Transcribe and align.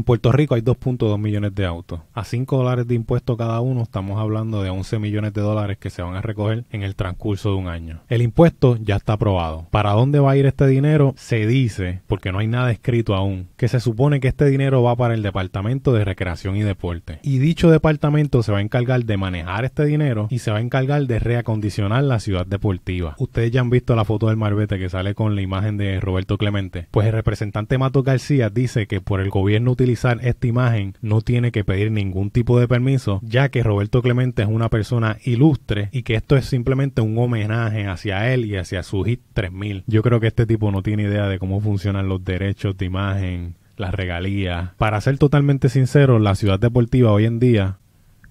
En 0.00 0.04
Puerto 0.04 0.32
Rico 0.32 0.54
hay 0.54 0.62
2.2 0.62 1.18
millones 1.18 1.54
de 1.54 1.66
autos. 1.66 2.00
A 2.14 2.24
5 2.24 2.56
dólares 2.56 2.88
de 2.88 2.94
impuesto 2.94 3.36
cada 3.36 3.60
uno 3.60 3.82
estamos 3.82 4.18
hablando 4.18 4.62
de 4.62 4.70
11 4.70 4.98
millones 4.98 5.34
de 5.34 5.42
dólares 5.42 5.76
que 5.76 5.90
se 5.90 6.00
van 6.00 6.14
a 6.14 6.22
recoger 6.22 6.64
en 6.70 6.82
el 6.82 6.96
transcurso 6.96 7.50
de 7.50 7.56
un 7.56 7.68
año. 7.68 8.00
El 8.08 8.22
impuesto 8.22 8.78
ya 8.80 8.96
está 8.96 9.12
aprobado. 9.12 9.66
¿Para 9.70 9.92
dónde 9.92 10.18
va 10.18 10.30
a 10.30 10.36
ir 10.38 10.46
este 10.46 10.66
dinero? 10.66 11.12
Se 11.18 11.46
dice, 11.46 12.00
porque 12.06 12.32
no 12.32 12.38
hay 12.38 12.46
nada 12.46 12.70
escrito 12.70 13.14
aún, 13.14 13.48
que 13.58 13.68
se 13.68 13.78
supone 13.78 14.20
que 14.20 14.28
este 14.28 14.46
dinero 14.46 14.82
va 14.82 14.96
para 14.96 15.12
el 15.12 15.22
Departamento 15.22 15.92
de 15.92 16.06
Recreación 16.06 16.56
y 16.56 16.62
Deporte. 16.62 17.18
Y 17.22 17.36
dicho 17.36 17.70
departamento 17.70 18.42
se 18.42 18.52
va 18.52 18.58
a 18.60 18.62
encargar 18.62 19.04
de 19.04 19.18
manejar 19.18 19.66
este 19.66 19.84
dinero 19.84 20.28
y 20.30 20.38
se 20.38 20.50
va 20.50 20.56
a 20.56 20.62
encargar 20.62 21.06
de 21.06 21.18
reacondicionar 21.18 22.04
la 22.04 22.20
ciudad 22.20 22.46
deportiva. 22.46 23.16
Ustedes 23.18 23.50
ya 23.50 23.60
han 23.60 23.68
visto 23.68 23.94
la 23.94 24.06
foto 24.06 24.28
del 24.28 24.38
Marbete 24.38 24.78
que 24.78 24.88
sale 24.88 25.14
con 25.14 25.36
la 25.36 25.42
imagen 25.42 25.76
de 25.76 26.00
Roberto 26.00 26.38
Clemente. 26.38 26.86
Pues 26.90 27.06
el 27.06 27.12
representante 27.12 27.76
Mato 27.76 28.02
García 28.02 28.48
dice 28.48 28.86
que 28.86 29.02
por 29.02 29.20
el 29.20 29.28
gobierno 29.28 29.72
esta 29.92 30.46
imagen 30.46 30.94
no 31.00 31.20
tiene 31.20 31.52
que 31.52 31.64
pedir 31.64 31.90
ningún 31.92 32.30
tipo 32.30 32.58
de 32.58 32.68
permiso, 32.68 33.20
ya 33.22 33.48
que 33.48 33.62
Roberto 33.62 34.02
Clemente 34.02 34.42
es 34.42 34.48
una 34.48 34.68
persona 34.68 35.18
ilustre 35.24 35.88
y 35.92 36.02
que 36.02 36.14
esto 36.14 36.36
es 36.36 36.46
simplemente 36.46 37.00
un 37.00 37.18
homenaje 37.18 37.86
hacia 37.86 38.32
él 38.32 38.44
y 38.44 38.56
hacia 38.56 38.82
su 38.82 39.02
hit 39.04 39.20
3000. 39.32 39.84
Yo 39.86 40.02
creo 40.02 40.20
que 40.20 40.28
este 40.28 40.46
tipo 40.46 40.70
no 40.70 40.82
tiene 40.82 41.04
idea 41.04 41.28
de 41.28 41.38
cómo 41.38 41.60
funcionan 41.60 42.08
los 42.08 42.24
derechos 42.24 42.76
de 42.76 42.86
imagen, 42.86 43.54
las 43.76 43.94
regalías. 43.94 44.70
Para 44.76 45.00
ser 45.00 45.18
totalmente 45.18 45.68
sincero, 45.68 46.18
la 46.18 46.34
ciudad 46.34 46.58
deportiva 46.58 47.12
hoy 47.12 47.24
en 47.24 47.38
día 47.38 47.78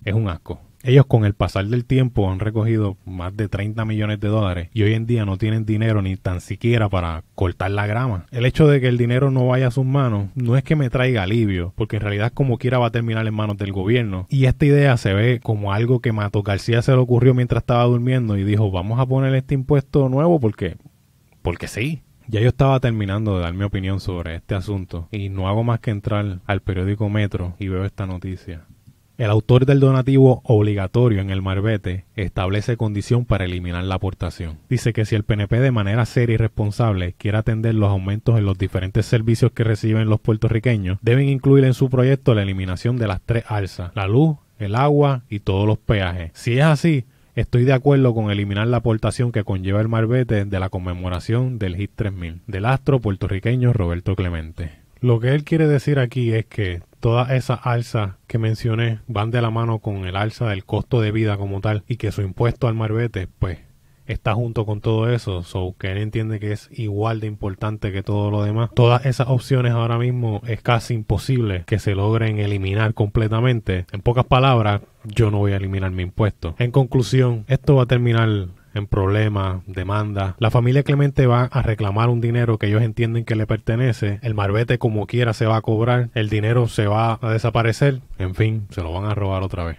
es 0.06 0.14
un 0.14 0.30
asco. 0.30 0.62
Ellos 0.82 1.06
con 1.08 1.26
el 1.26 1.34
pasar 1.34 1.66
del 1.66 1.84
tiempo 1.84 2.32
han 2.32 2.40
recogido 2.40 2.96
más 3.06 3.36
de 3.36 3.50
30 3.50 3.84
millones 3.84 4.20
de 4.22 4.30
dólares 4.30 4.70
y 4.74 4.84
hoy 4.84 4.94
en 4.94 5.06
día 5.06 5.26
no 5.26 5.38
tienen 5.38 5.66
dinero 5.66 6.02
ni 6.02 6.16
tan 6.16 6.40
siquiera 6.40 6.88
para 6.88 7.24
cortar 7.36 7.72
la 7.72 7.86
grama. 7.86 8.28
El 8.32 8.46
hecho 8.46 8.66
de 8.66 8.80
que 8.80 8.88
el 8.88 8.98
dinero 8.98 9.30
no 9.30 9.48
vaya 9.48 9.68
a 9.68 9.72
sus 9.72 9.86
manos 9.86 10.30
no 10.36 10.56
es 10.56 10.64
que 10.64 10.78
me 10.78 10.90
traiga 10.90 11.24
alivio, 11.24 11.74
porque 11.76 11.98
en 11.98 12.04
realidad 12.04 12.32
como 12.34 12.58
quiera 12.58 12.80
va 12.80 12.88
a 12.88 12.92
terminar 12.92 13.28
en 13.28 13.34
manos 13.34 13.58
del 13.58 13.74
gobierno. 13.74 14.26
Y 14.30 14.46
esta 14.46 14.66
idea 14.66 14.96
se 14.96 15.14
ve 15.14 15.42
como 15.44 15.74
algo 15.74 16.00
que 16.00 16.14
Mato 16.14 16.44
García 16.44 16.82
se 16.82 16.94
le 16.94 16.98
ocurrió 16.98 17.34
mientras 17.34 17.64
estaba 17.64 17.84
durmiendo 17.84 18.38
y 18.38 18.46
dijo 18.46 18.72
vamos 18.72 19.00
a 19.00 19.06
poner 19.06 19.36
este 19.36 19.56
impuesto 19.56 20.08
nuevo 20.08 20.40
porque... 20.40 20.78
porque 21.42 21.68
sí. 21.68 22.04
Ya 22.28 22.40
yo 22.40 22.50
estaba 22.50 22.80
terminando 22.80 23.36
de 23.36 23.42
dar 23.42 23.54
mi 23.54 23.64
opinión 23.64 24.00
sobre 24.00 24.36
este 24.36 24.56
asunto 24.56 25.10
y 25.12 25.30
no 25.30 25.50
hago 25.50 25.64
más 25.64 25.80
que 25.80 25.90
entrar 25.92 26.40
al 26.46 26.62
periódico 26.62 27.10
Metro 27.10 27.56
y 27.58 27.68
veo 27.68 27.84
esta 27.86 28.06
noticia. 28.06 28.66
El 29.20 29.32
autor 29.32 29.66
del 29.66 29.82
donativo 29.82 30.40
obligatorio 30.46 31.20
en 31.20 31.30
el 31.30 31.42
Marbete 31.42 32.06
establece 32.16 32.78
condición 32.78 33.26
para 33.26 33.44
eliminar 33.44 33.84
la 33.84 33.96
aportación. 33.96 34.60
Dice 34.70 34.94
que 34.94 35.04
si 35.04 35.14
el 35.16 35.26
PNP 35.26 35.60
de 35.60 35.72
manera 35.72 36.06
seria 36.06 36.36
y 36.36 36.38
responsable 36.38 37.16
quiere 37.18 37.38
atender 37.38 37.76
los 37.76 37.90
aumentos 37.90 38.38
en 38.38 38.46
los 38.46 38.58
diferentes 38.58 39.06
servicios 39.06 39.52
que 39.52 39.66
reciben 39.66 40.08
los 40.08 40.22
puertorriqueños, 40.22 41.00
deben 41.02 41.28
incluir 41.28 41.66
en 41.66 41.74
su 41.74 41.90
proyecto 41.90 42.34
la 42.34 42.44
eliminación 42.44 42.96
de 42.96 43.08
las 43.08 43.20
tres 43.20 43.44
alzas, 43.50 43.92
la 43.94 44.08
luz, 44.08 44.38
el 44.58 44.74
agua 44.74 45.24
y 45.30 45.42
todos 45.42 45.68
los 45.68 45.78
peajes. 45.78 46.32
Si 46.34 46.58
es 46.58 46.64
así, 46.64 47.06
Estoy 47.36 47.64
de 47.64 47.72
acuerdo 47.72 48.14
con 48.14 48.32
eliminar 48.32 48.68
la 48.68 48.78
aportación 48.78 49.32
que 49.32 49.46
conlleva 49.46 49.80
el 49.80 49.88
Marbete 49.88 50.44
de 50.44 50.60
la 50.60 50.68
conmemoración 50.68 51.58
del 51.58 51.80
HIT 51.80 51.92
3000 51.96 52.42
del 52.48 52.66
astro 52.66 53.00
puertorriqueño 53.00 53.72
Roberto 53.72 54.14
Clemente. 54.16 54.72
Lo 55.02 55.20
que 55.20 55.30
él 55.30 55.44
quiere 55.44 55.68
decir 55.68 56.00
aquí 56.00 56.34
es 56.34 56.46
que 56.46 56.82
todas 57.00 57.32
esas 57.32 57.60
alzas 57.64 58.16
que 58.28 58.38
mencioné 58.38 59.00
van 59.08 59.32
de 59.32 59.42
la 59.42 59.50
mano 59.50 59.80
con 59.80 60.06
el 60.06 60.16
alza 60.16 60.50
del 60.50 60.66
costo 60.66 61.00
de 61.00 61.12
vida 61.12 61.38
como 61.38 61.62
tal 61.62 61.84
y 61.88 61.98
que 61.98 62.12
su 62.12 62.22
impuesto 62.22 62.68
al 62.68 62.76
Marbete 62.76 63.28
pues 63.40 63.60
está 64.06 64.34
junto 64.34 64.66
con 64.66 64.82
todo 64.82 65.10
eso, 65.10 65.44
so 65.44 65.76
que 65.78 65.92
él 65.92 66.00
entiende 66.00 66.40
que 66.40 66.52
es 66.52 66.70
igual 66.72 67.20
de 67.20 67.28
importante 67.28 67.92
que 67.92 68.04
todo 68.04 68.32
lo 68.32 68.44
demás. 68.44 68.72
Todas 68.74 69.06
esas 69.06 69.28
opciones 69.30 69.74
ahora 69.74 69.98
mismo 69.98 70.42
es 70.48 70.62
casi 70.62 70.96
imposible 70.96 71.64
que 71.68 71.80
se 71.80 71.94
logren 71.94 72.40
eliminar 72.40 72.94
completamente. 72.96 73.86
En 73.92 74.02
pocas 74.02 74.26
palabras, 74.26 74.82
yo 75.06 75.30
no 75.32 75.38
voy 75.38 75.54
a 75.54 75.58
eliminar 75.58 75.92
mi 75.92 76.04
impuesto. 76.04 76.56
En 76.58 76.72
conclusión, 76.72 77.46
esto 77.48 77.76
va 77.76 77.84
a 77.84 77.86
terminar 77.86 78.48
en 78.74 78.88
problemas, 78.88 79.62
demandas. 79.68 80.36
La 80.40 80.52
familia 80.52 80.84
Clemente 80.84 81.28
va 81.28 81.44
a 81.44 81.62
reclamar 81.62 82.10
un 82.10 82.22
dinero 82.22 82.58
que 82.58 82.68
ellos 82.68 82.82
entienden 82.82 83.26
que 83.26 83.36
le 83.36 83.48
pertenece. 83.48 84.20
El 84.22 84.34
marbete 84.34 84.78
como 84.78 85.08
quiera 85.08 85.34
se 85.34 85.46
va 85.46 85.58
a 85.58 85.62
cobrar. 85.62 86.10
El 86.14 86.30
dinero 86.30 86.68
se 86.68 86.88
va 86.88 87.20
a 87.22 87.32
desaparecer. 87.32 88.02
En 88.18 88.36
fin, 88.36 88.68
se 88.70 88.82
lo 88.82 88.92
van 88.92 89.06
a 89.06 89.16
robar 89.16 89.44
otra 89.44 89.64
vez. 89.64 89.68